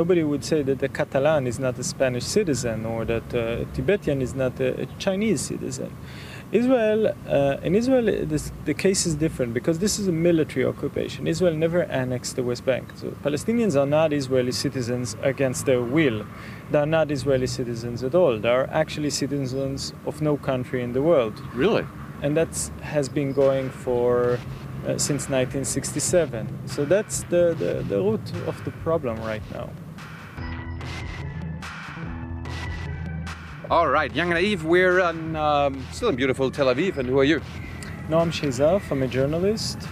[0.00, 4.18] nobody would say that a Catalan is not a Spanish citizen or that a Tibetan
[4.26, 5.90] is not a, a Chinese citizen.
[6.60, 11.20] Israel, uh, in Israel, this, the case is different because this is a military occupation.
[11.34, 12.84] Israel never annexed the West Bank.
[13.00, 16.18] So Palestinians are not Israeli citizens against their will.
[16.70, 18.34] They are not Israeli citizens at all.
[18.44, 21.36] They are actually citizens of no country in the world.
[21.64, 21.84] Really?
[22.22, 22.52] And that
[22.94, 24.38] has been going for
[24.86, 26.68] uh, since 1967.
[26.74, 29.68] So that's the, the, the root of the problem right now.
[33.70, 37.18] All right, Young and Naive, we're on, um, still in beautiful Tel Aviv, and who
[37.18, 37.42] are you?
[38.08, 39.86] Noam Sheizaf, I'm a journalist.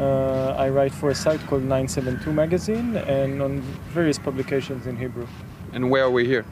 [0.00, 3.60] Uh, I write for a site called 972 Magazine and on
[3.94, 5.28] various publications in Hebrew.
[5.72, 6.44] And where are we here?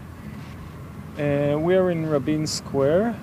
[1.18, 3.16] Uh, we are in Rabin Square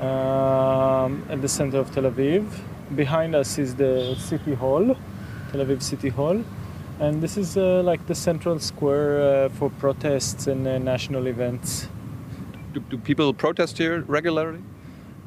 [0.00, 2.48] um, at the center of Tel Aviv.
[2.96, 4.96] Behind us is the City Hall,
[5.52, 6.42] Tel Aviv City Hall.
[6.98, 11.86] And this is uh, like the central square uh, for protests and uh, national events.
[12.72, 14.60] Do, do people protest here regularly?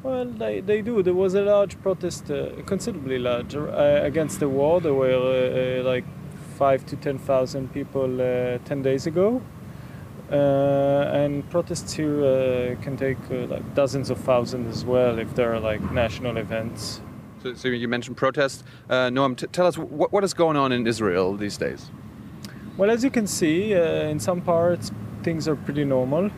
[0.02, 1.02] Well, they, they do.
[1.02, 4.80] There was a large protest, uh, considerably large, uh, against the war.
[4.80, 6.04] There were uh, uh like
[6.58, 9.40] five to ten thousand people uh, ten days ago,
[10.30, 15.60] uh, and protests here can take like dozens of thousands as well if there are
[15.60, 17.00] like national events.
[17.42, 18.62] So, so you mentioned protests.
[18.90, 21.90] Noam, t- tell us what, what is going on in Israel these days.
[22.76, 24.90] Well, as you can see, in some parts
[25.22, 26.30] things are pretty normal.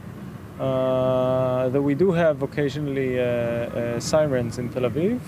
[0.59, 5.21] Uh, though we do have occasionally uh, uh, sirens in Tel Aviv.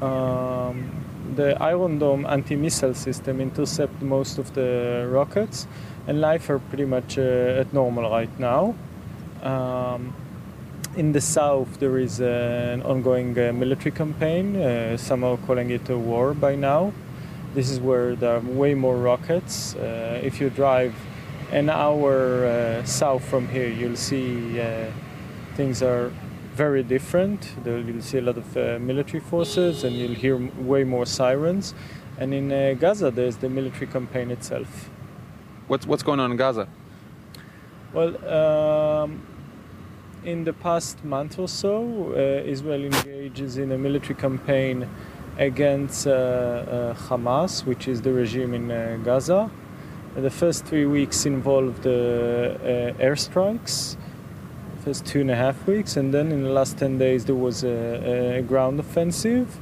[0.00, 0.90] Um,
[1.34, 5.66] the Iron Dome anti-missile system intercept most of the rockets,
[6.06, 8.74] and life are pretty much at normal right now.
[9.42, 10.14] Um,
[10.96, 14.56] in the south, there is uh, an ongoing uh, military campaign.
[14.56, 16.92] Uh, some are calling it a war by now.
[17.54, 19.74] This is where there are way more rockets.
[20.22, 20.94] if you drive
[21.52, 24.86] an hour uh, south from here, you'll see uh,
[25.54, 26.10] things are
[26.54, 27.54] very different.
[27.64, 31.74] You'll see a lot of uh, military forces, and you'll hear way more sirens.
[32.18, 34.90] And in uh, Gaza, there's the military campaign itself.
[35.68, 36.68] What's what's going on in Gaza?
[37.92, 39.26] Well, um,
[40.24, 44.88] in the past month or so, uh, Israel engages in a military campaign
[45.38, 49.50] against uh, Hamas, which is the regime in Gaza.
[50.14, 53.96] The first three weeks involved uh, uh, airstrikes,
[54.84, 57.64] first two and a half weeks, and then in the last 10 days there was
[57.64, 59.58] a, a ground offensive.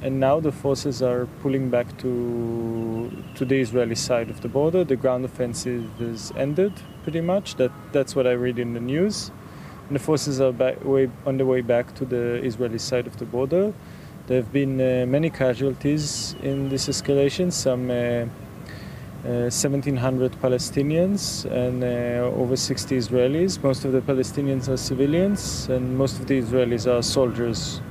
[0.00, 4.84] And now the forces are pulling back to to the Israeli side of the border.
[4.84, 6.72] The ground offensive is ended
[7.02, 7.56] pretty much.
[7.56, 9.32] That that's what I read in the news.
[9.88, 13.16] And the forces are back, way, on the way back to the Israeli side of
[13.16, 13.74] the border.
[14.28, 17.52] There have been uh, many casualties in this escalation.
[17.52, 17.90] Some
[19.24, 23.62] uh, 1,700 uh, Palestinians and uh, over 60 Israelis.
[23.62, 27.82] Most of the Palestinians are civilians, and most of the Israelis are soldiers.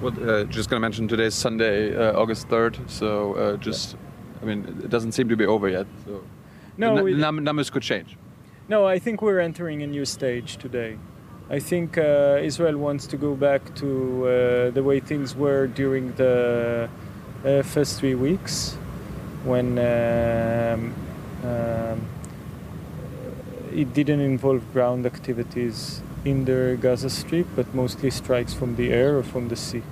[0.00, 2.88] Well, uh, just going to mention today's Sunday, uh, August 3rd.
[2.88, 3.96] So uh, just,
[4.40, 5.86] I mean, it doesn't seem to be over yet.
[6.04, 6.22] So
[6.76, 8.16] no, the numbers could change.
[8.68, 10.96] No, I think we're entering a new stage today.
[11.50, 16.88] I think uh, Israel wants to go back to the way things were during the
[17.64, 18.78] first three weeks
[19.44, 20.94] when um,
[21.44, 22.00] um,
[23.72, 29.18] it didn't involve ground activities in the Gaza Strip, but mostly strikes from the air
[29.18, 29.82] or from the sea.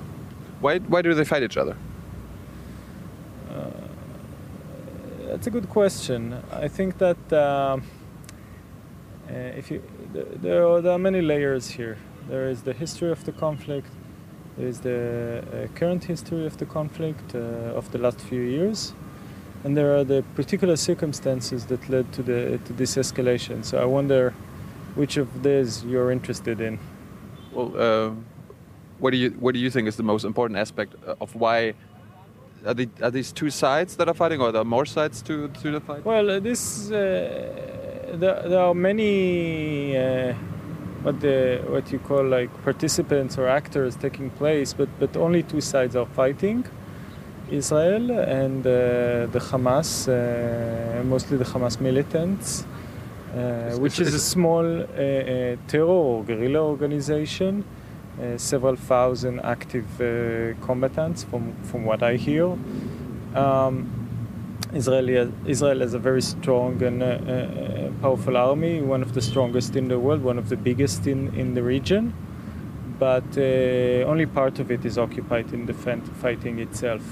[0.61, 1.77] Why, why do they fight each other?
[3.50, 3.71] Uh,
[5.27, 6.37] that's a good question.
[6.53, 9.82] I think that uh, uh, if you,
[10.12, 11.99] there are, there are many layers here.
[12.28, 13.88] There is the history of the conflict.
[14.56, 18.93] There is the uh, current history of the conflict uh, of the last few years
[19.65, 23.65] and there are the particular circumstances that led to the to this escalation.
[23.65, 24.34] So I wonder
[24.94, 26.78] which of these you're interested in.
[27.53, 28.10] Well, uh,
[28.99, 31.75] what do you what do you think is the most important aspect of why?
[32.66, 35.49] Are, they, are these two sides that are fighting, or are there more sides to,
[35.49, 36.04] to the fight?
[36.04, 36.94] Well, uh, this uh,
[38.12, 40.34] there, there, are many uh,
[41.02, 45.62] what the what you call like participants or actors taking place, but but only two
[45.62, 46.67] sides are fighting.
[47.50, 52.64] Israel and uh, the Hamas, uh, mostly the Hamas militants,
[53.35, 54.64] uh, which is a small
[55.69, 57.64] terror or guerrilla organization.
[58.37, 59.88] several thousand active
[60.61, 62.49] combatants, from, from what I hear.
[63.35, 64.00] Um,
[64.73, 69.75] Israel, Israel has a very strong and uh, uh, powerful army, one of the strongest
[69.75, 72.14] in the world, one of the biggest in, in the region.
[72.99, 77.03] But uh, only part of it is occupied in the fighting itself.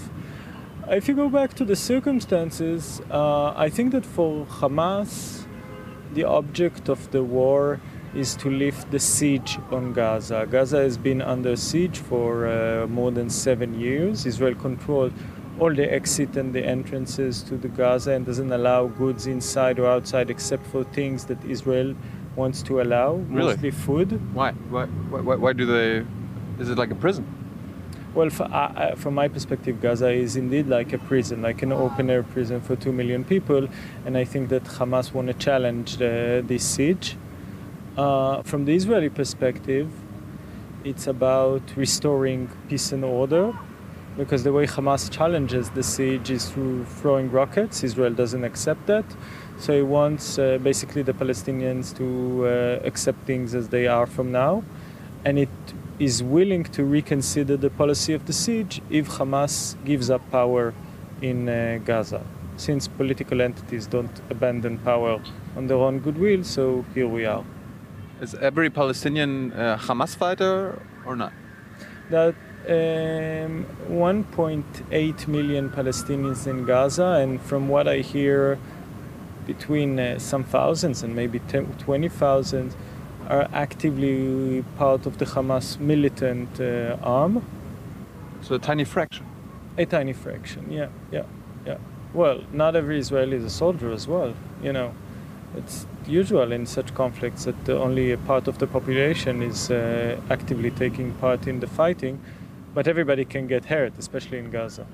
[0.90, 5.44] If you go back to the circumstances, uh, I think that for Hamas,
[6.14, 7.78] the object of the war
[8.14, 10.46] is to lift the siege on Gaza.
[10.50, 14.24] Gaza has been under siege for uh, more than seven years.
[14.24, 15.12] Israel controls
[15.60, 19.86] all the exit and the entrances to the Gaza and doesn't allow goods inside or
[19.86, 21.94] outside except for things that Israel
[22.34, 23.50] wants to allow, Really?
[23.52, 24.12] mostly food.
[24.34, 24.52] Why?
[24.70, 24.86] Why?
[24.86, 25.34] Why?
[25.36, 26.06] Why do they?
[26.62, 27.26] Is it like a prison?
[28.18, 31.70] Well, for, uh, uh, from my perspective, Gaza is indeed like a prison, like an
[31.70, 33.68] open air prison for two million people,
[34.04, 37.16] and I think that Hamas want to challenge uh, this siege.
[37.96, 39.88] Uh, from the Israeli perspective,
[40.82, 43.56] it's about restoring peace and order,
[44.16, 47.84] because the way Hamas challenges the siege is through throwing rockets.
[47.84, 49.04] Israel doesn't accept that,
[49.58, 52.08] so he wants uh, basically the Palestinians to
[52.84, 54.64] accept things as they are from now,
[55.24, 55.48] and it
[55.98, 60.72] is willing to reconsider the policy of the siege if Hamas gives up power
[61.20, 62.24] in uh, Gaza.
[62.56, 65.20] Since political entities don't abandon power
[65.56, 67.44] on their own goodwill, so here we are.
[68.20, 71.32] Is every Palestinian uh, Hamas fighter or not?
[72.10, 72.34] That
[72.66, 78.58] um, 1.8 million Palestinians in Gaza, and from what I hear,
[79.46, 82.74] between uh, some thousands and maybe 10, 20,000
[83.28, 87.44] are actively part of the Hamas militant uh, arm.
[88.40, 89.26] So a tiny fraction.
[89.76, 91.24] A tiny fraction, yeah, yeah,
[91.66, 91.78] yeah.
[92.14, 94.92] Well, not every Israeli is a soldier as well, you know.
[95.56, 100.70] It's usual in such conflicts that only a part of the population is uh, actively
[100.70, 102.18] taking part in the fighting,
[102.74, 104.86] but everybody can get hurt, especially in Gaza.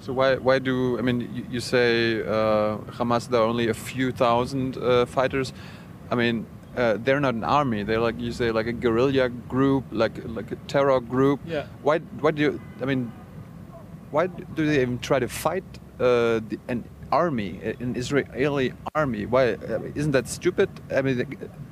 [0.00, 0.36] So why?
[0.36, 0.98] Why do?
[0.98, 3.28] I mean, you, you say uh, Hamas.
[3.28, 5.52] There are only a few thousand uh, fighters.
[6.10, 6.46] I mean,
[6.76, 7.82] uh, they're not an army.
[7.82, 11.40] They're like you say, like a guerrilla group, like like a terror group.
[11.46, 11.66] Yeah.
[11.82, 11.98] Why?
[12.20, 12.60] Why do you?
[12.80, 13.10] I mean,
[14.10, 15.64] why do they even try to fight
[15.98, 19.26] uh, the, an army, an Israeli army?
[19.26, 19.56] Why?
[19.94, 20.68] Isn't that stupid?
[20.94, 21.16] I mean,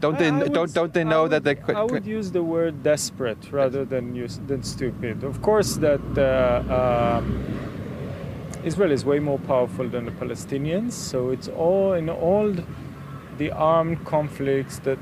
[0.01, 0.31] don't they?
[0.31, 1.55] I- I would don't don't they know would- that they?
[1.55, 5.23] could- I would use the word desperate rather than use than stupid.
[5.23, 7.25] Of course, that uh, um,
[8.65, 10.93] Israel is way more powerful than the Palestinians.
[10.93, 12.53] So it's all in all
[13.39, 14.99] the armed conflicts that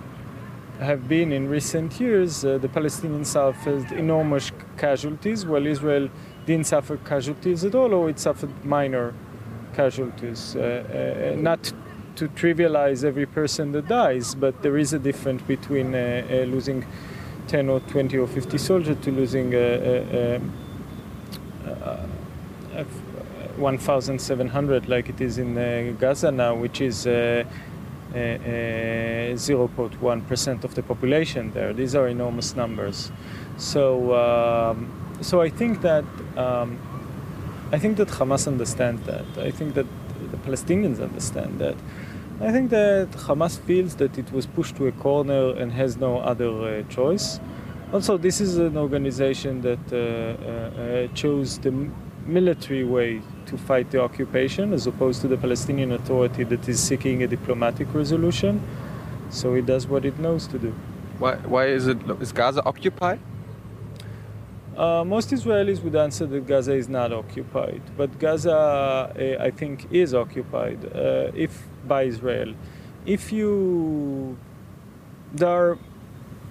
[0.78, 2.44] have been in recent years.
[2.44, 6.08] Uh, the Palestinians suffered enormous casualties, while Israel
[6.44, 9.14] didn't suffer casualties at all, or it suffered minor
[9.74, 10.54] casualties.
[10.54, 11.72] Uh, uh, not
[12.16, 16.84] to trivialize every person that dies, but there is a difference between uh, uh, losing
[17.48, 20.40] 10 or 20 or 50 soldiers to losing uh,
[21.64, 22.06] uh, uh, uh,
[23.56, 27.50] 1,700 like it is in uh, Gaza now, which is uh, uh, uh,
[28.14, 31.73] 0.1% of the population there.
[31.73, 33.12] These are enormous numbers.
[33.56, 36.05] So, um, so I think that
[36.37, 36.79] um,
[37.73, 39.25] I think that Hamas understands that.
[39.38, 39.87] I think that
[40.31, 41.75] the Palestinians understand that.
[42.41, 46.19] I think that Hamas feels that it was pushed to a corner and has no
[46.19, 47.41] other uh, choice.
[47.93, 51.73] Also, this is an organization that uh, uh, uh, chose the
[52.26, 57.22] military way to fight the occupation as opposed to the Palestinian Authority that is seeking
[57.22, 58.62] a diplomatic resolution.
[59.31, 60.75] So it does what it knows to do.
[61.19, 61.37] Why?
[61.37, 61.98] Why is it?
[62.20, 63.20] Is Gaza occupied?
[64.76, 69.87] Uh, most Israelis would answer that Gaza is not occupied, but Gaza, uh, I think,
[69.90, 70.84] is occupied.
[70.84, 72.54] Uh, if by Israel,
[73.06, 74.37] if you
[75.32, 75.79] there, are,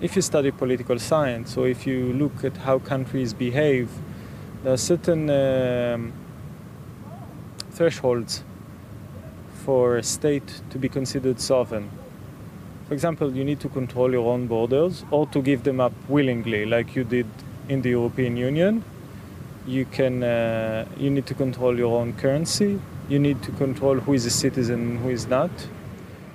[0.01, 3.89] if you study political science, or if you look at how countries behave,
[4.63, 6.13] there are certain um,
[7.75, 8.43] thresholds
[9.65, 11.89] for a state to be considered sovereign.
[12.87, 16.65] For example, you need to control your own borders or to give them up willingly,
[16.65, 17.25] like you did
[17.67, 18.83] in the European Union.
[19.65, 22.79] You can, uh, you need to control your own currency.
[23.09, 25.49] You need to control who is a citizen and who is not.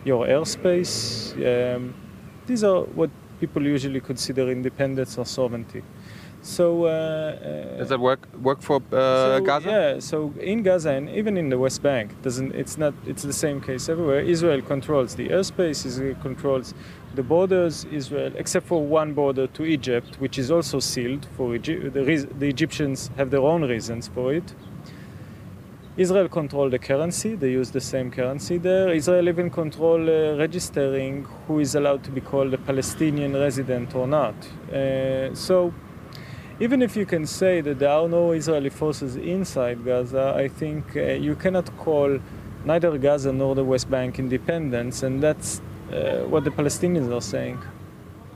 [0.04, 1.34] Your airspace.
[1.36, 1.94] Um,
[2.46, 5.82] these are what people usually consider independence or sovereignty.
[6.42, 9.68] So, uh, uh, Does that work work for uh, so, Gaza?
[9.68, 13.32] Yeah, so in Gaza and even in the West Bank, doesn't it's not it's the
[13.32, 14.20] same case everywhere.
[14.20, 16.72] Israel controls the airspace, Israel controls
[17.14, 17.84] the borders.
[17.92, 21.92] Israel, except for one border to Egypt, which is also sealed for Egypt.
[21.92, 24.54] The, the Egyptians have their own reasons for it.
[25.98, 28.88] Israel control the currency; they use the same currency there.
[28.88, 34.06] Israel even control uh, registering who is allowed to be called a Palestinian resident or
[34.06, 34.34] not.
[34.72, 35.74] Uh, so
[36.60, 40.94] even if you can say that there are no Israeli forces inside Gaza, I think
[40.94, 42.18] uh, you cannot call
[42.66, 47.58] neither Gaza nor the West Bank independence, and that's uh, what the Palestinians are saying.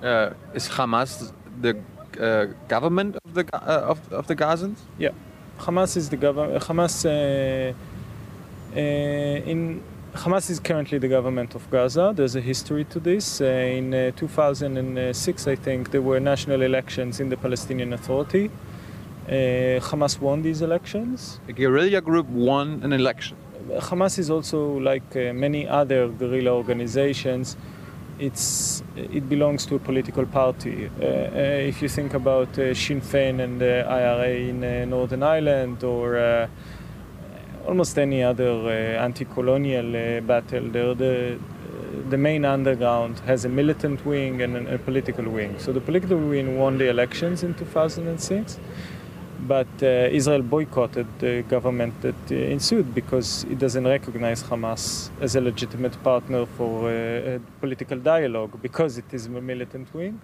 [0.03, 1.79] Uh, is Hamas the
[2.19, 4.79] uh, government of the uh, of, of the Gazans?
[4.99, 5.11] Yeah,
[5.59, 6.63] Hamas is the government.
[6.65, 7.75] Hamas uh,
[8.75, 8.81] uh,
[9.53, 9.83] in
[10.15, 12.13] Hamas is currently the government of Gaza.
[12.15, 13.41] There's a history to this.
[13.41, 18.49] Uh, in uh, 2006, I think, there were national elections in the Palestinian Authority.
[19.27, 21.41] Uh, Hamas won these elections.
[21.49, 23.37] A guerrilla group won an election.
[23.81, 27.57] Hamas is also like uh, many other guerrilla organizations.
[28.21, 30.89] It's it belongs to a political party.
[31.01, 35.25] Uh, uh, if you think about uh, Sinn Féin and the IRA in uh, Northern
[35.25, 36.47] Ireland, or uh,
[37.67, 41.39] almost any other anti-colonial battle, they're the
[42.11, 45.59] the main underground has a militant wing and a political wing.
[45.59, 48.59] So the political wing won the elections in 2006
[49.47, 55.37] but uh, Israel boycotted the government that uh, ensued because it doesn't recognize Hamas as
[55.37, 60.19] a legitimate partner for uh, political dialogue because it is a militant wing.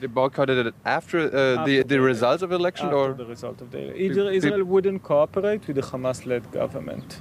[0.00, 3.70] They boycotted it after, after the, the result of the election, or the result of
[3.70, 7.20] the Israel, Israel wouldn't cooperate with the Hamas-led government.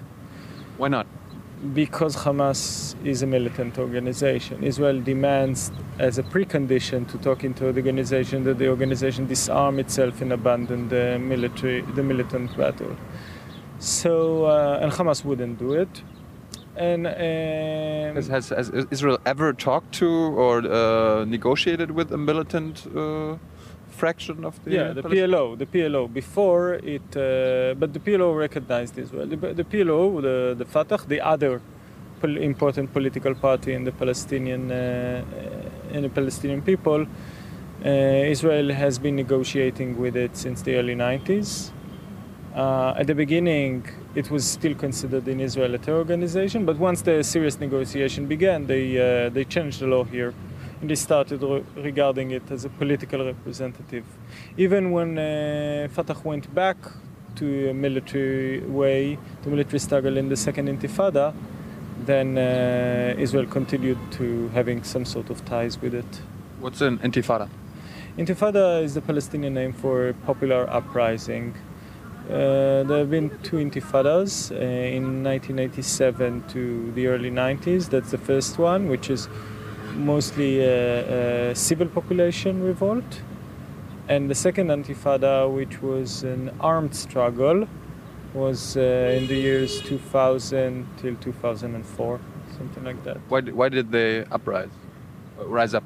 [0.78, 1.08] Why not?
[1.74, 4.64] because Hamas is a militant organization.
[4.64, 10.22] Israel demands as a precondition to talking to the organization that the organization disarm itself
[10.22, 12.96] and abandon the military, the militant battle.
[13.80, 16.04] So, uh, and Hamas wouldn't do it.
[16.78, 17.14] And um,
[18.16, 22.88] has, has, has, Israel ever talked to or uh, negotiated with a militant?
[22.96, 23.38] Uh
[23.98, 28.98] fraction of the yeah the PLO the PLO before it uh, but the PLO recognized
[28.98, 29.28] Israel.
[29.28, 31.62] The, the PLO the the Fatah the other
[32.22, 39.00] pol- important political party in the Palestinian uh, in the Palestinian people uh, Israel has
[39.00, 41.72] been negotiating with it since the early 90s
[42.58, 47.02] uh, at the beginning it was still considered in Israel a terror organization but once
[47.04, 50.34] the serious negotiation began they uh, they changed the law here
[50.82, 54.06] and they started re- regarding it as a political representative.
[54.58, 56.78] Even when uh, Fatah went back
[57.36, 61.34] to a military way, to military struggle in the second Intifada,
[62.06, 66.22] then uh, Israel continued to having some sort of ties with it.
[66.60, 67.50] What's an Intifada?
[68.18, 71.56] Intifada is the Palestinian name for popular uprising.
[72.28, 77.90] Uh, there have been two intifadas uh, in 1987 to the early 90s.
[77.90, 79.30] That's the first one, which is
[79.96, 83.22] mostly a, a civil population revolt.
[84.10, 87.66] And the second intifada, which was an armed struggle,
[88.34, 88.82] was uh,
[89.18, 92.20] in the years 2000 till 2004,
[92.58, 93.18] something like that.
[93.30, 94.70] Why, why did they uprise,
[95.38, 95.84] rise up?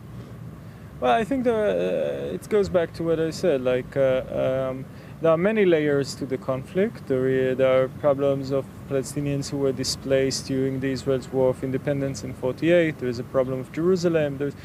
[1.00, 3.62] Well, I think the, uh, it goes back to what I said.
[3.62, 4.86] Like, uh, um,
[5.22, 7.08] there are many layers to the conflict.
[7.08, 12.34] There, are problems of Palestinians who were displaced during the Israel's War of Independence in
[12.34, 12.98] 48.
[12.98, 14.40] There is a problem of Jerusalem.
[14.40, 14.56] There's,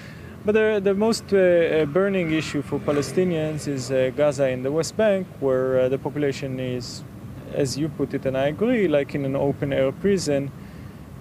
[0.46, 4.72] but the, the most uh, uh, burning issue for Palestinians is uh, Gaza and the
[4.72, 7.04] West Bank, where uh, the population is,
[7.52, 10.50] as you put it, and I agree, like in an open air prison.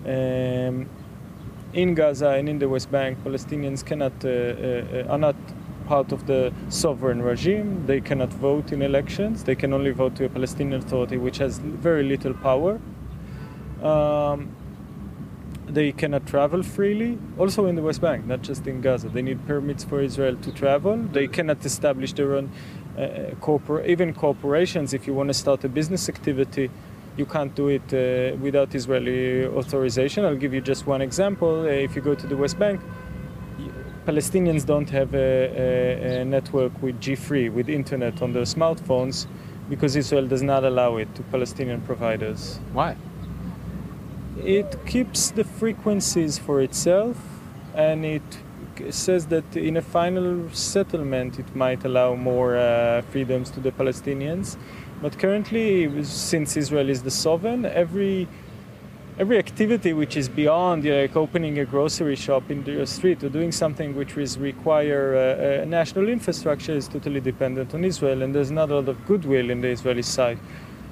[0.06, 0.88] Um,
[1.74, 5.36] in Gaza and in the West Bank, Palestinians cannot uh, uh, are not
[5.86, 7.86] part of the sovereign regime.
[7.86, 9.44] They cannot vote in elections.
[9.44, 12.80] They can only vote to a Palestinian Authority, which has very little power.
[13.82, 14.56] Um,
[15.68, 19.10] they cannot travel freely, also in the West Bank, not just in Gaza.
[19.10, 20.98] They need permits for Israel to travel.
[20.98, 22.52] They cannot establish their own
[22.98, 24.94] uh, corpor- even corporations.
[24.94, 26.70] If you want to start a business activity,
[27.18, 30.24] you can't do it uh, without Israeli authorization.
[30.26, 31.62] I'll give you just one example.
[31.62, 32.82] Uh, if you go to the West Bank,
[34.06, 39.28] Palestinians don't have a, a, a network with G3, with internet on their smartphones,
[39.70, 42.60] because Israel does not allow it to Palestinian providers.
[42.72, 42.96] Why?
[44.44, 47.18] it keeps the frequencies for itself
[47.74, 48.22] and it
[48.90, 54.58] says that in a final settlement it might allow more uh, freedoms to the Palestinians.
[55.02, 58.28] But currently, since Israel is the sovereign, every
[59.18, 63.52] every activity which is beyond like opening a grocery shop in the street or doing
[63.52, 68.52] something which is require uh, a national infrastructure is totally dependent on Israel, and there's
[68.52, 70.40] not a lot of goodwill in the Israeli side.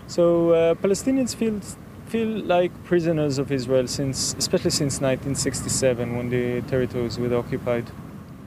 [0.07, 1.59] So uh, Palestinians feel
[2.05, 7.85] feel like prisoners of Israel since, especially since 1967 when the territories were occupied.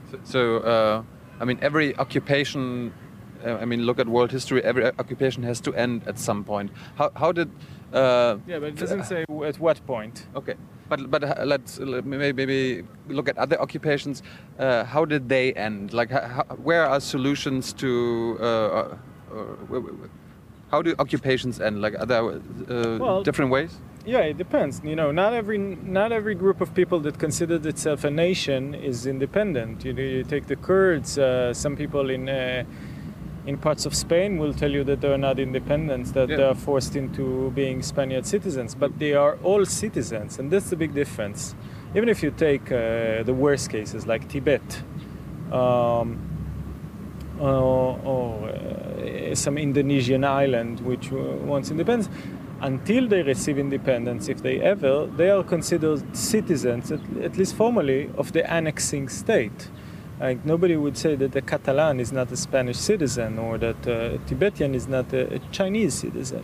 [0.09, 1.03] So, so uh,
[1.39, 2.93] I mean, every occupation.
[3.47, 4.63] Uh, I mean, look at world history.
[4.63, 6.71] Every occupation has to end at some point.
[6.95, 7.49] How, how did?
[7.93, 10.27] Uh, yeah, but it doesn't say at what point.
[10.35, 10.55] Okay,
[10.89, 14.23] but but uh, let's maybe, maybe look at other occupations.
[14.59, 15.93] Uh, how did they end?
[15.93, 18.37] Like, how, where are solutions to?
[18.41, 18.97] Uh,
[20.71, 21.81] how do occupations end?
[21.81, 23.77] Like, are there uh, well, different ways?
[24.05, 24.81] Yeah, it depends.
[24.83, 29.05] You know, not every not every group of people that considers itself a nation is
[29.05, 29.85] independent.
[29.85, 31.17] You know, you take the Kurds.
[31.17, 32.63] Uh, some people in uh,
[33.47, 36.37] in parts of Spain will tell you that they're not independent, that Yeah.
[36.37, 40.75] they are forced into being Spaniard citizens, but they are all citizens, and that's the
[40.75, 41.55] big difference.
[41.95, 44.83] Even if you take uh, the worst cases like Tibet,
[45.51, 46.19] um,
[47.39, 51.15] or, or uh, some Indonesian island which uh,
[51.51, 52.09] wants independence,
[52.59, 58.09] until they receive independence, if they ever, they are considered citizens, at, at least formally,
[58.17, 59.69] of the annexing state.
[60.19, 64.19] Like nobody would say that a Catalan is not a Spanish citizen or that a
[64.27, 66.43] Tibetan is not a, a Chinese citizen.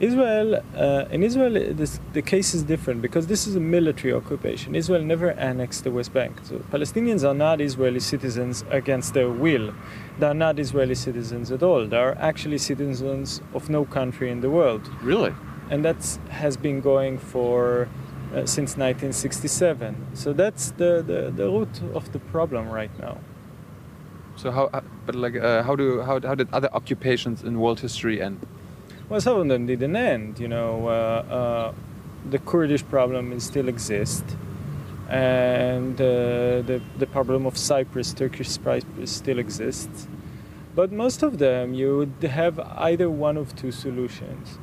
[0.00, 4.74] Israel, uh, in Israel, this, the case is different because this is a military occupation.
[4.74, 6.40] Israel never annexed the West Bank.
[6.44, 9.74] So Palestinians are not Israeli citizens against their will.
[10.18, 11.86] They are not Israeli citizens at all.
[11.86, 15.32] They are actually citizens of no country in the world Really?
[15.70, 17.88] and that has been going for
[18.32, 19.94] uh, since 1967.
[20.14, 23.18] So that's the, the, the root of the problem right now.
[24.36, 24.70] So how?
[24.72, 28.40] uh, But like, uh, how do how, how did other occupations in world history end?
[29.08, 30.38] Well, some of them didn't end.
[30.38, 31.72] You know, uh, uh,
[32.30, 34.36] the Kurdish problem is still exists,
[35.10, 40.08] and uh, the the problem of Cyprus, Turkish Cyprus, still exists.
[40.74, 44.58] But most of them, you would have either one of two solutions.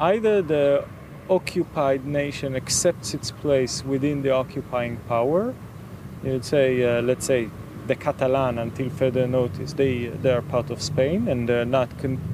[0.00, 0.84] Either the
[1.28, 5.54] occupied nation accepts its place within the occupying power.
[6.24, 7.48] You'd say, uh, let's say,
[7.88, 11.88] the Catalan, until further notice, they they are part of Spain and they're not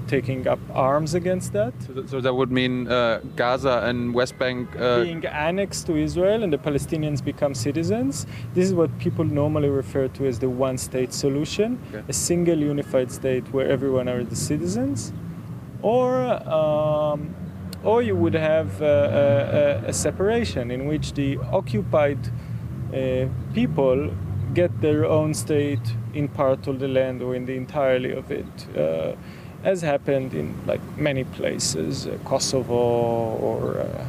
[0.07, 1.73] taking up arms against that.
[1.87, 4.69] So, th- so that would mean uh, Gaza and West Bank.
[4.79, 8.27] Uh, being annexed to Israel and the Palestinians become citizens.
[8.53, 12.05] This is what people normally refer to as the one state solution Okay.
[12.09, 15.15] a single unified state where everyone are the citizens.
[15.81, 16.13] Or,
[16.47, 17.35] um,
[17.85, 22.19] or you would have a, a, a separation in which the occupied
[22.95, 24.11] uh, people
[24.55, 28.47] get their own state in part of the land or in the entirety of it.
[28.77, 29.15] Uh,
[29.65, 34.07] as happened in like many places, uh, Kosovo or uh,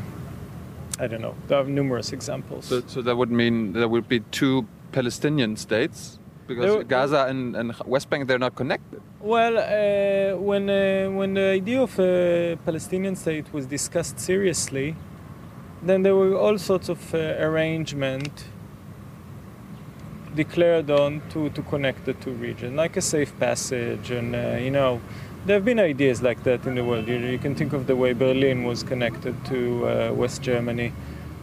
[0.99, 1.35] I don't know.
[1.47, 2.65] There are numerous examples.
[2.65, 6.18] so, so that would mean there would be two Palestinian states
[6.49, 9.01] because Gaza and, and West Bank they're not connected.
[9.21, 14.95] well, uh, when uh, when the idea of a Palestinian state was discussed seriously,
[15.87, 18.45] then there were all sorts of uh, arrangement
[20.35, 24.71] declared on to, to connect the two regions, like a safe passage, and uh, you
[24.71, 25.01] know,
[25.45, 27.07] there have been ideas like that in the world.
[27.07, 30.93] You, you can think of the way Berlin was connected to uh, West Germany.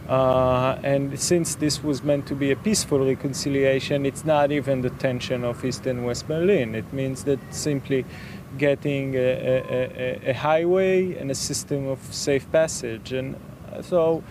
[0.07, 4.89] Uh, and since this was meant to be a peaceful reconciliation, it's not even the
[4.91, 6.75] tension of East and West Berlin.
[6.75, 8.05] It means that simply
[8.57, 13.11] getting a, a, a, highway and a system of safe passage.
[13.11, 13.35] And
[13.73, 14.23] uh, so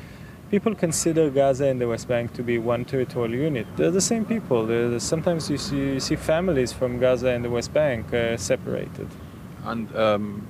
[0.50, 3.66] people consider Gaza and the West Bank to be one territorial unit.
[3.76, 4.98] They're the same people.
[4.98, 9.08] Sometimes you see, you see families from Gaza and the West Bank uh, separated.
[9.64, 10.46] And um,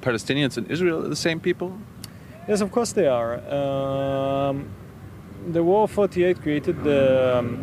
[0.00, 1.76] Palestinians and Israel are the same people.
[2.48, 3.40] Yes, of course they are.
[3.52, 4.68] Um,
[5.50, 7.38] the War of 48 created the.
[7.38, 7.58] Um,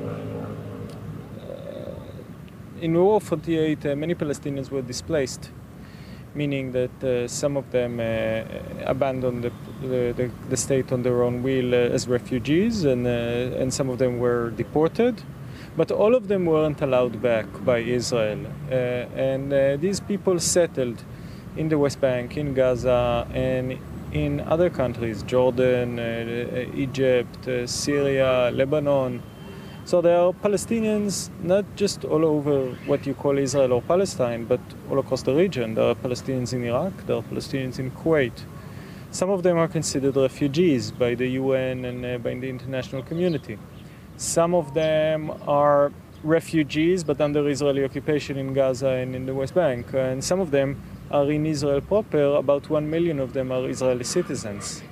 [1.39, 5.51] uh, in War of 48, uh, many Palestinians were displaced,
[6.35, 8.43] meaning that uh, some of them uh,
[8.85, 9.53] abandoned the,
[9.87, 13.99] the, the, state on their own will uh, as refugees, and, uh, and some of
[13.99, 15.21] them were deported.
[15.77, 18.47] But all of them weren't allowed back by Israel.
[18.69, 21.01] And these people settled
[21.55, 23.79] in the West Bank, in Gaza, and
[24.13, 29.21] in other countries Jordan, uh, Egypt, uh, Syria, Lebanon.
[29.85, 34.61] So there are Palestinians not just all over what you call Israel or Palestine, but
[34.89, 35.73] all across the region.
[35.73, 38.45] There are Palestinians in Iraq, there are Palestinians in Kuwait.
[39.11, 43.57] Some of them are considered refugees by the UN and uh, by the international community.
[44.17, 45.91] Some of them are
[46.23, 49.93] refugees but under Israeli occupation in Gaza and in the West Bank.
[49.93, 52.35] And some of them are in Israel proper.
[52.35, 54.83] About one million of them are Israeli citizens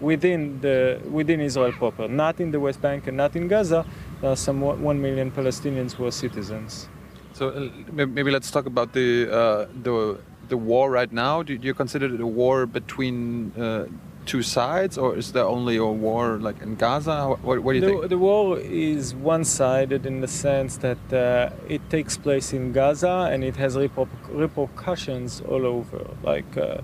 [0.00, 3.86] within, the, within Israel proper, not in the West Bank and not in Gaza.
[4.20, 6.88] There are some one one million Palestinians who are citizens.
[7.32, 10.18] So uh, maybe let's talk about the uh, the
[10.48, 11.42] the war right now.
[11.42, 13.86] Do you consider it a war between uh,
[14.26, 17.36] two sides, or is there only a war like in Gaza?
[17.42, 18.08] What, what do you the, think?
[18.08, 23.44] the war is one-sided in the sense that uh, it takes place in Gaza and
[23.44, 26.78] it has reper- repercussions all over, like uh,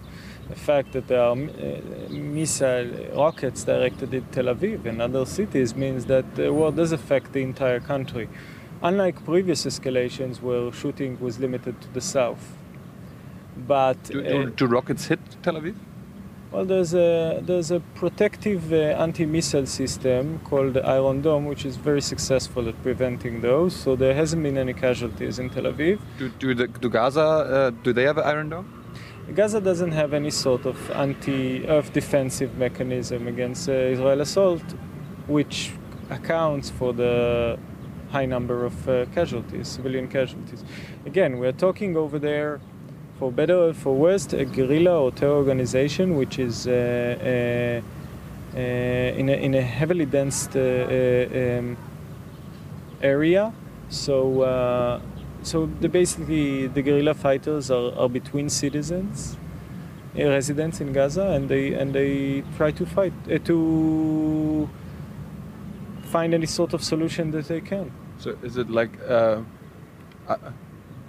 [0.48, 5.74] the fact that there are uh, missile rockets directed at Tel Aviv and other cities
[5.74, 8.28] means that the war does affect the entire country.
[8.82, 12.56] Unlike previous escalations where shooting was limited to the south.
[13.56, 15.74] But Do, uh, do, do rockets hit Tel Aviv?
[16.52, 22.00] Well, there's a there's a protective uh, anti-missile system called Iron Dome, which is very
[22.00, 23.72] successful at preventing those.
[23.76, 26.00] So there hasn't been any casualties in Tel Aviv.
[26.18, 28.66] Do do, the, do Gaza uh, do they have an Iron Dome?
[29.32, 34.64] Gaza doesn't have any sort of anti-earth defensive mechanism against uh, Israel assault,
[35.28, 35.70] which
[36.10, 37.60] accounts for the
[38.10, 40.64] high number of uh, casualties, civilian casualties.
[41.06, 42.60] Again, we are talking over there
[43.20, 48.60] for better or for worse, a guerrilla or terror organization which is uh, uh, uh,
[48.60, 51.76] in, a, in a heavily dense um,
[53.02, 53.52] area.
[53.90, 55.00] So,
[55.42, 59.36] so the, basically, the guerrilla fighters are, are between citizens,
[60.14, 63.12] residents in Gaza, and they and they try to fight
[63.44, 64.68] to
[66.04, 67.92] find any sort of solution that they can.
[68.18, 68.92] So, is it like?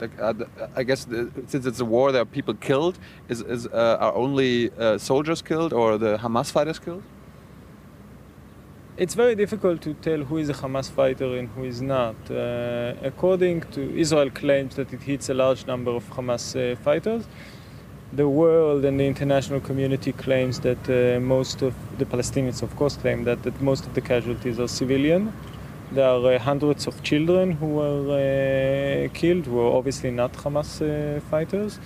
[0.02, 0.34] Uh, uh,
[0.76, 1.06] I guess
[1.48, 2.98] since it's a war, there are people killed.
[3.30, 7.04] Is, is uh, are only uh, soldiers killed or the Hamas fighters killed?
[8.98, 12.16] It's very difficult to tell who is a Hamas fighter and who is not.
[12.30, 17.26] Uh, according to Israel claims that it hits a large number of Hamas fighters.
[18.14, 23.24] The world and the international community claims that most of the Palestinians, of course, claim
[23.24, 25.32] that, that most of the casualties are civilian.
[25.94, 30.82] There are uh, hundreds of children who were uh, killed, who are obviously not Hamas
[30.82, 31.80] uh, fighters.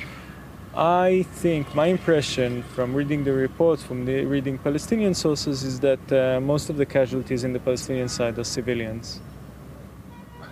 [0.76, 6.12] I think my impression from reading the reports, from the reading Palestinian sources, is that
[6.12, 9.22] uh, most of the casualties in the Palestinian side are civilians.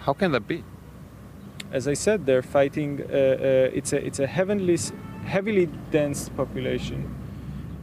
[0.01, 0.63] How can that be?
[1.71, 3.01] As I said, they're fighting.
[3.01, 4.79] Uh, uh, it's a it's a heavenly,
[5.25, 7.13] heavily dense population.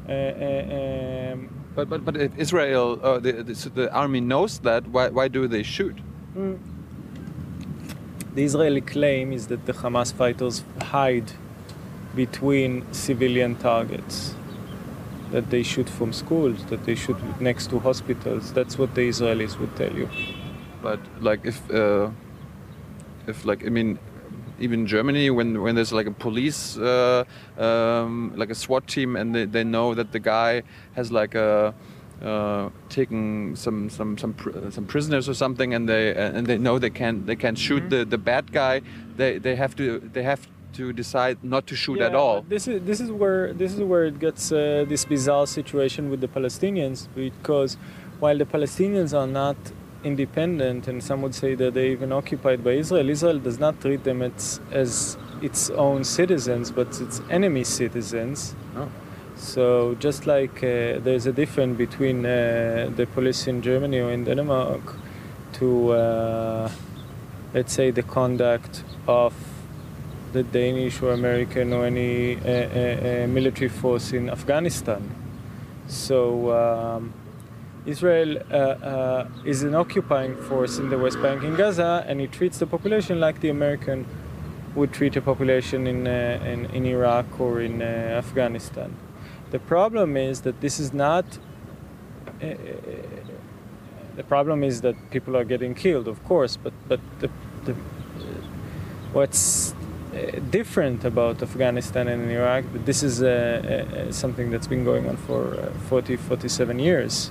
[0.09, 5.29] Um, but but but if Israel, uh, the, the, the army knows that, why why
[5.29, 5.97] do they shoot?
[6.37, 6.59] Mm.
[8.35, 11.33] The Israeli claim is that the Hamas fighters hide
[12.15, 14.35] between civilian targets.
[15.33, 18.53] That they shoot from schools, that they shoot next to hospitals.
[18.53, 20.09] That's what the Israelis would tell you.
[20.83, 22.11] But like if uh,
[23.29, 23.99] if like I mean
[24.61, 27.25] even Germany, when when there's like a police, uh,
[27.59, 30.63] um, like a SWAT team, and they, they know that the guy
[30.95, 31.75] has like a
[32.23, 36.59] uh, taken some some some pr some prisoners or something, and they uh, and they
[36.59, 38.05] know they can they can shoot mm -hmm.
[38.05, 38.83] the the bad guy.
[39.17, 40.43] They they have to they have
[40.73, 42.43] to decide not to shoot yeah, at all.
[42.49, 46.21] This is this is where this is where it gets uh, this bizarre situation with
[46.21, 47.77] the Palestinians because
[48.21, 49.57] while the Palestinians are not
[50.05, 53.09] independent, and some would say that they're even occupied by Israel.
[53.09, 58.55] Israel does not treat them as, as its own citizens, but its enemy citizens.
[58.77, 58.89] Oh.
[59.37, 64.25] So just like uh, there's a difference between uh, the police in Germany or in
[64.25, 64.83] Denmark
[65.55, 66.71] to, uh,
[67.55, 69.35] let's say, the conduct of
[70.33, 75.03] the Danish or American or any uh, uh, uh, military force in Afghanistan.
[75.89, 77.13] So um,
[77.87, 82.31] Israel uh, uh, is an occupying force in the West Bank in Gaza, and it
[82.33, 84.07] treats the population like the American
[84.75, 88.95] would treat a population in, uh, in, in, Iraq or in uh, Afghanistan.
[89.51, 91.25] The problem is that this is not.
[92.43, 92.57] Uh, uh,
[94.17, 97.31] the problem is that people are getting killed, of course, but but the,
[97.65, 97.75] the
[99.13, 99.75] what's
[100.51, 103.17] different about Afghanistan and Iraq, this is
[104.15, 107.31] something that's been going on for 40, 47 years.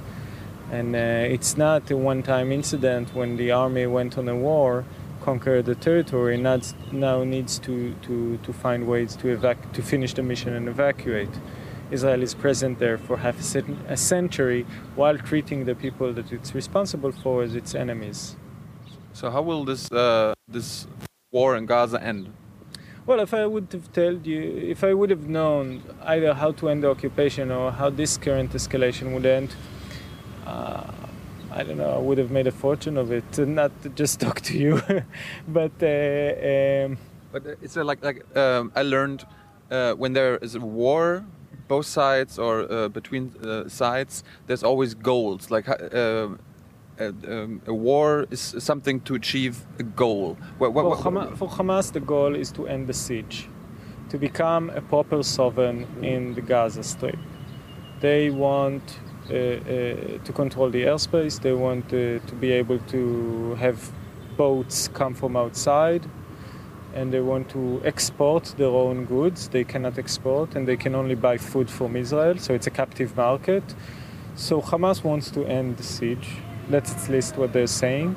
[0.71, 4.85] And uh, it's not a one time incident when the army went on a war,
[5.21, 10.13] conquered the territory, and now needs to, to, to find ways to, evac- to finish
[10.13, 11.29] the mission and evacuate.
[11.91, 17.11] Israel is present there for half a century while treating the people that it's responsible
[17.11, 18.35] for as its enemies.
[19.13, 20.85] So, how will this, uh, this
[21.31, 22.31] war in Gaza end?
[23.07, 26.69] Well, if I would have told you, if I would have known either how to
[26.69, 29.55] end the occupation or how this current escalation would end,
[30.49, 30.91] uh,
[31.51, 34.41] I don't know, I would have made a fortune of it, to not just talk
[34.41, 34.81] to you.
[35.47, 36.97] but uh, um,
[37.31, 39.25] but it's like like um, I learned
[39.71, 41.25] uh, when there is a war,
[41.67, 45.51] both sides or uh, between uh, sides, there's always goals.
[45.51, 46.29] Like uh,
[46.99, 50.37] a, um, a, war is something to achieve a goal.
[50.57, 53.47] What, what, for, Hamas, for Hamas, the goal is to end the siege,
[54.09, 57.19] to become a proper sovereign in the Gaza Strip.
[58.01, 61.39] They want uh, uh, to control the airspace.
[61.41, 63.91] They want uh, to be able to have
[64.37, 66.05] boats come from outside
[66.93, 69.49] and they want to export their own goods.
[69.49, 73.15] They cannot export and they can only buy food from Israel, so it's a captive
[73.15, 73.63] market.
[74.35, 76.29] So Hamas wants to end the siege.
[76.69, 78.15] That's at least what they're saying.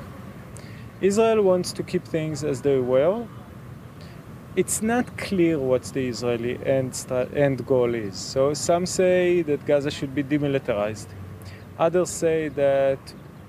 [1.00, 3.26] Israel wants to keep things as they were.
[4.54, 8.16] It's not clear what the Israeli end, end goal is.
[8.16, 11.06] So some say that Gaza should be demilitarized.
[11.78, 12.98] Others say that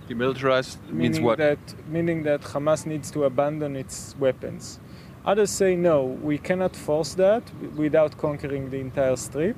[0.08, 1.38] demilitarized means what?
[1.38, 4.80] that meaning that Hamas needs to abandon its weapons.
[5.26, 7.44] Others say no, we cannot force that
[7.76, 9.58] without conquering the entire strip.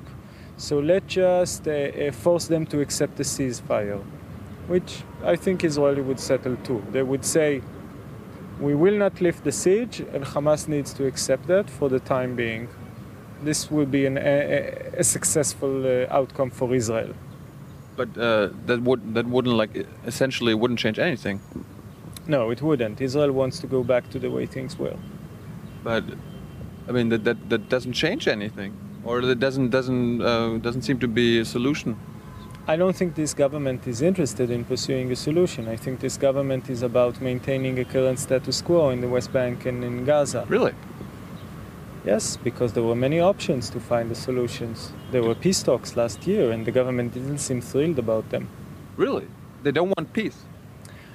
[0.56, 4.02] So let's just uh, uh, force them to accept a ceasefire,
[4.68, 6.82] which I think Israeli would settle too.
[6.92, 7.62] They would say
[8.60, 12.34] we will not lift the siege, and Hamas needs to accept that for the time
[12.36, 12.68] being.
[13.42, 17.14] This will be an, a, a successful uh, outcome for Israel.
[17.96, 21.40] But uh, that would that wouldn't like essentially wouldn't change anything.
[22.26, 23.00] No, it wouldn't.
[23.00, 24.96] Israel wants to go back to the way things were.
[25.84, 26.04] But
[26.88, 30.98] I mean that that, that doesn't change anything, or that doesn't doesn't uh, doesn't seem
[31.00, 31.98] to be a solution.
[32.68, 35.68] I don't think this government is interested in pursuing a solution.
[35.68, 39.66] I think this government is about maintaining a current status quo in the West Bank
[39.66, 40.44] and in Gaza.
[40.48, 40.74] Really?
[42.04, 44.92] Yes, because there were many options to find the solutions.
[45.12, 48.48] There were peace talks last year, and the government didn't seem thrilled about them.
[48.96, 49.28] Really?
[49.62, 50.42] They don't want peace.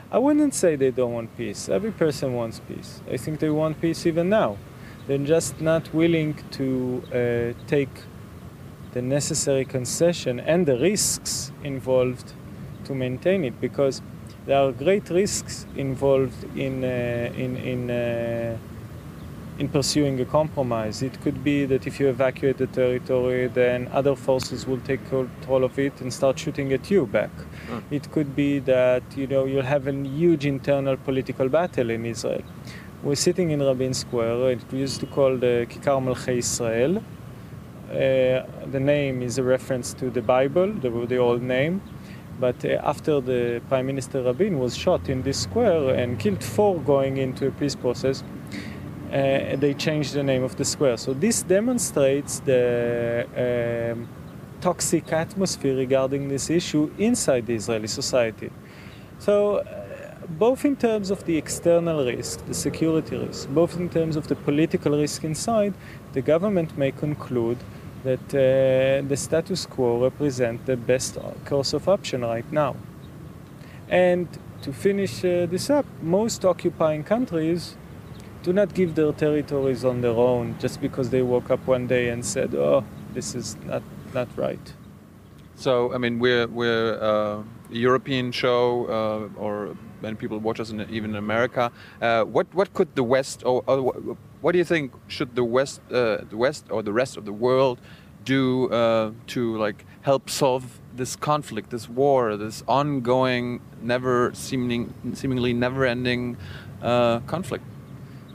[0.09, 1.67] I wouldn't say they don't want peace.
[1.67, 3.01] Every person wants peace.
[3.11, 4.57] I think they want peace even now.
[5.05, 7.89] They're just not willing to uh, take
[8.93, 12.33] the necessary concession and the risks involved
[12.85, 14.01] to maintain it because
[14.45, 16.87] there are great risks involved in, uh,
[17.35, 18.57] in, in, uh,
[19.59, 21.03] in pursuing a compromise.
[21.03, 25.63] It could be that if you evacuate the territory, then other forces will take control
[25.63, 27.29] of it and start shooting at you back.
[27.69, 27.83] Mm.
[27.91, 32.43] It could be that you know you'll have a huge internal political battle in Israel.
[33.03, 34.51] We're sitting in Rabin Square.
[34.51, 37.03] It used to call the Kikar Malchei Israel.
[37.91, 41.81] Uh, the name is a reference to the Bible, the, the old name.
[42.39, 46.79] But uh, after the Prime Minister Rabin was shot in this square and killed four
[46.79, 48.23] going into a peace process,
[49.11, 50.95] uh, they changed the name of the square.
[50.95, 54.07] So this demonstrates the um,
[54.61, 58.51] toxic atmosphere regarding this issue inside the Israeli society.
[59.19, 64.15] So, uh, both in terms of the external risk, the security risk, both in terms
[64.15, 65.73] of the political risk inside,
[66.13, 67.57] the government may conclude
[68.03, 72.75] that uh, the status quo represents the best course of option right now.
[73.89, 74.27] And
[74.63, 77.75] to finish uh, this up, most occupying countries
[78.43, 82.09] do not give their territories on their own just because they woke up one day
[82.09, 82.83] and said, "Oh,
[83.13, 83.83] this is not
[84.13, 84.73] not right."
[85.61, 90.71] So I mean, we're we're uh, a European show, uh, or many people watch us
[90.71, 91.71] in even in America.
[92.01, 95.81] Uh, what what could the West, or, or what do you think should the West,
[95.91, 97.77] uh, the West, or the rest of the world
[98.25, 100.63] do uh, to like help solve
[100.95, 106.37] this conflict, this war, this ongoing, never seeming seemingly never-ending
[106.81, 107.63] uh, conflict?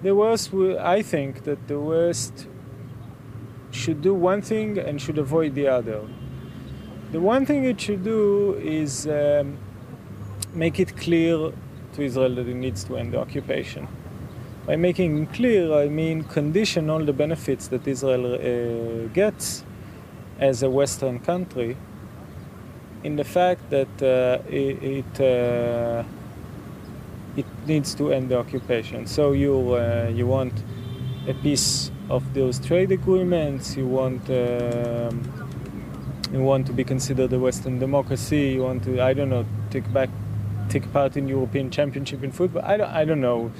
[0.00, 2.46] The West, I think that the West
[3.72, 6.02] should do one thing and should avoid the other.
[7.12, 9.58] The one thing it should do is um,
[10.54, 11.52] make it clear
[11.92, 13.86] to Israel that it needs to end the occupation.
[14.66, 19.64] By making clear, I mean condition all the benefits that Israel uh, gets
[20.40, 21.76] as a Western country
[23.04, 26.02] in the fact that uh, it it, uh,
[27.36, 29.06] it needs to end the occupation.
[29.06, 30.54] So you uh, you want
[31.28, 33.76] a piece of those trade agreements.
[33.76, 35.45] You want um,
[36.32, 38.50] you want to be considered a Western democracy.
[38.54, 40.10] You want to I don't know take back
[40.68, 42.62] take part in European Championship in football.
[42.64, 43.52] I don't I don't know.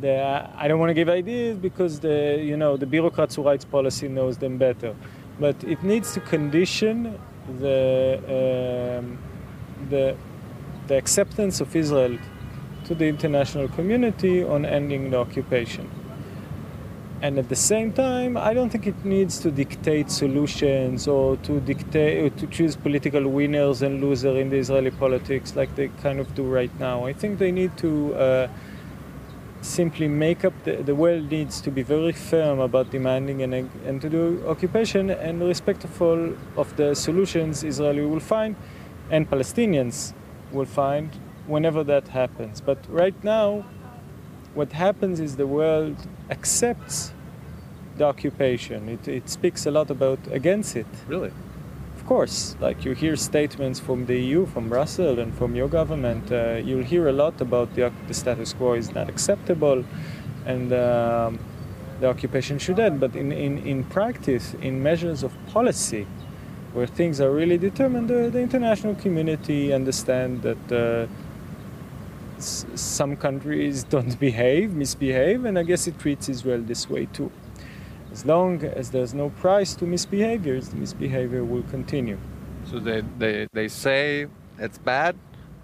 [0.00, 3.64] The, I don't want to give ideas because the you know the bureaucrats who writes
[3.64, 4.96] policy knows them better,
[5.38, 7.18] but it needs to condition
[7.60, 9.18] the um,
[9.88, 10.16] the
[10.88, 12.18] the acceptance of Israel
[12.84, 15.88] to the international community on ending the occupation.
[17.22, 21.60] And at the same time, I don't think it needs to dictate solutions or to
[21.60, 26.18] dictate or to choose political winners and losers in the Israeli politics like they kind
[26.18, 27.06] of do right now.
[27.06, 28.48] I think they need to uh,
[29.60, 34.02] simply make up the, the world needs to be very firm about demanding an end
[34.02, 38.56] to the occupation and respectful of the solutions Israeli will find
[39.12, 40.12] and Palestinians
[40.50, 41.10] will find
[41.46, 42.60] whenever that happens.
[42.60, 43.64] But right now,
[44.54, 45.96] what happens is the world
[46.32, 47.12] accepts
[47.98, 48.88] the occupation.
[48.88, 50.86] It, it speaks a lot about against it.
[51.06, 51.32] Really?
[51.96, 56.24] Of course, like you hear statements from the EU, from Brussels, and from your government.
[56.32, 59.84] Uh, you'll hear a lot about the, the status quo is not acceptable,
[60.44, 61.38] and um,
[62.00, 62.98] the occupation should end.
[62.98, 66.06] But in, in, in practice, in measures of policy,
[66.72, 71.06] where things are really determined, the, the international community understand that uh,
[72.42, 77.30] some countries don't behave, misbehave, and I guess it treats Israel this way too.
[78.10, 82.18] As long as there's no price to misbehaviors, the misbehavior will continue.
[82.70, 84.26] So they, they, they say
[84.58, 85.16] it's bad,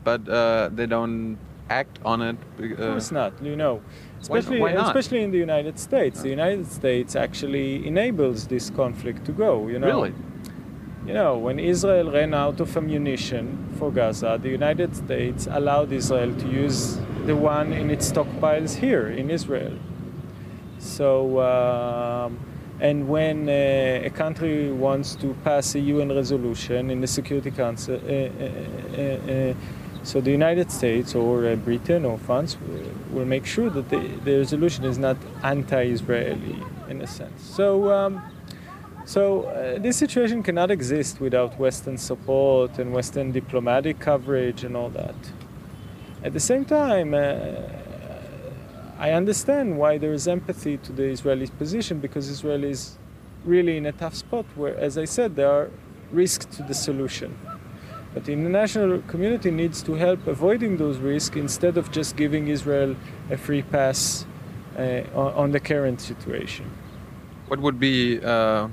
[0.03, 1.39] but uh, they don't
[1.71, 2.37] act on it.
[2.59, 3.33] Uh, of course not.
[3.43, 3.83] You know,
[4.21, 6.23] especially why, why especially in the United States.
[6.23, 9.69] The United States actually enables this conflict to go.
[9.69, 9.87] You know.
[9.87, 10.15] Really.
[11.09, 16.35] You know, when Israel ran out of ammunition for Gaza, the United States allowed Israel
[16.35, 19.73] to use the one in its stockpiles here in Israel.
[20.79, 22.39] So, um,
[22.79, 27.95] and when uh, a country wants to pass a UN resolution in the Security Council,
[27.95, 29.55] uh, uh, uh, uh
[30.03, 32.59] so the United States or Britain or France
[33.13, 37.41] will, make sure that the, the resolution is not anti-Israeli in a sense.
[37.43, 37.91] So.
[37.91, 38.23] Um,
[39.09, 44.91] so uh, this situation cannot exist without Western support and Western diplomatic coverage and all
[44.91, 45.15] that.
[46.23, 47.53] At the same time, uh,
[48.99, 52.99] I understand why there is empathy to the Israeli position because Israel is
[53.47, 55.71] really in a tough spot where, as I said, there are
[56.13, 57.39] risks to the solution.
[58.13, 62.95] But the international community needs to help avoiding those risks instead of just giving Israel
[63.31, 64.27] a free pass
[64.77, 66.71] uh, on, on, the current situation.
[67.47, 68.69] What would be uh,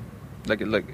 [0.47, 0.85] like like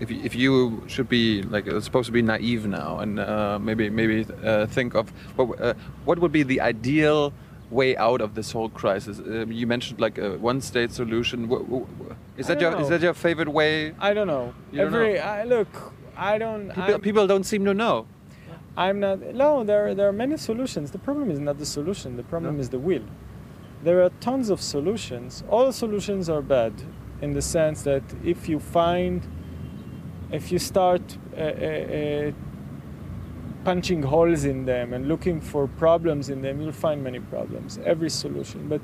[0.00, 3.58] if you, if you should be like uh, supposed to be naive now and uh,
[3.60, 5.74] maybe maybe uh, think of what uh,
[6.04, 7.32] what would be the ideal
[7.70, 9.20] way out of this whole crisis?
[9.20, 11.48] Uh, you mentioned like a one-state solution.
[12.36, 12.78] Is that your know.
[12.80, 13.94] is that your favorite way?
[14.00, 14.54] I don't know.
[14.72, 15.30] You Every don't know.
[15.30, 16.74] I, look, I don't.
[16.74, 18.06] People, people, don't seem to know.
[18.76, 19.20] I'm not.
[19.34, 20.90] No, there there are many solutions.
[20.90, 22.16] The problem is not the solution.
[22.16, 22.60] The problem no?
[22.60, 23.04] is the will.
[23.82, 25.44] There are tons of solutions.
[25.48, 26.72] All solutions are bad
[27.20, 29.26] in the sense that if you find,
[30.30, 31.02] if you start
[31.36, 32.32] uh, uh, uh,
[33.64, 38.10] punching holes in them and looking for problems in them, you'll find many problems, every
[38.10, 38.68] solution.
[38.68, 38.80] But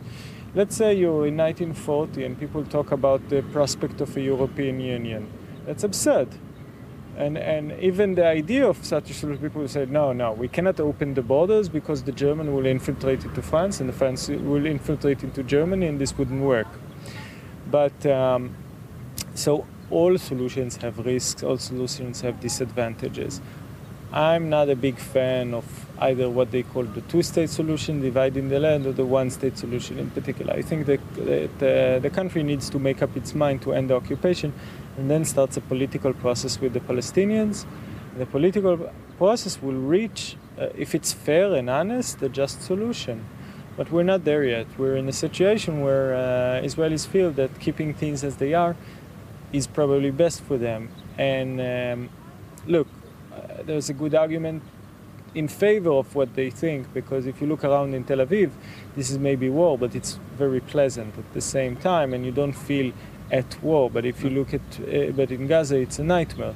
[0.54, 5.30] let's say you're in 1940 and people talk about the prospect of a European Union.
[5.64, 6.28] That's absurd.
[7.16, 10.78] And, and even the idea of such a solution, people say, no, no, we cannot
[10.80, 15.22] open the borders because the German will infiltrate into France and the France will infiltrate
[15.22, 16.66] into Germany and this wouldn't work.
[17.70, 18.54] But um,
[19.34, 23.40] so all solutions have risks, all solutions have disadvantages.
[24.12, 25.64] I'm not a big fan of
[25.98, 30.10] either what they call the two-state solution, dividing the land, or the one-state solution in
[30.10, 30.54] particular.
[30.54, 33.90] I think that, that uh, the country needs to make up its mind to end
[33.90, 34.52] the occupation
[34.96, 37.66] and then starts a political process with the Palestinians.
[38.16, 43.24] The political process will reach, uh, if it's fair and honest, the just solution.
[43.76, 44.66] But we're not there yet.
[44.78, 48.74] We're in a situation where uh, Israelis feel that keeping things as they are
[49.52, 50.90] is probably best for them.
[51.18, 52.08] And um,
[52.66, 52.88] look,
[53.34, 54.62] uh, there's a good argument
[55.34, 58.50] in favor of what they think because if you look around in Tel Aviv,
[58.96, 62.54] this is maybe war, but it's very pleasant at the same time, and you don't
[62.54, 62.92] feel
[63.30, 63.90] at war.
[63.90, 66.54] But if you look at, uh, but in Gaza, it's a nightmare.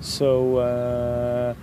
[0.00, 1.54] So, uh,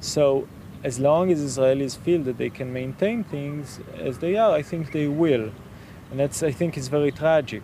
[0.00, 0.46] so
[0.84, 4.92] as long as Israelis feel that they can maintain things as they are, I think
[4.92, 5.50] they will,
[6.10, 7.62] and that's I think is very tragic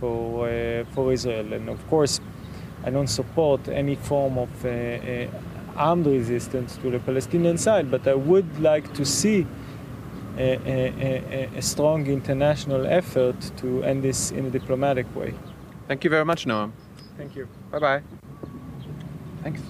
[0.00, 1.52] for uh, for Israel.
[1.52, 2.20] And of course,
[2.84, 5.26] I don't support any form of uh, uh,
[5.76, 9.46] armed resistance to the Palestinian side, but I would like to see
[10.38, 15.34] a, a, a, a strong international effort to end this in a diplomatic way.
[15.88, 16.72] Thank you very much, Noam.
[17.16, 17.48] Thank you.
[17.70, 18.02] Bye bye.
[19.42, 19.60] Thanks.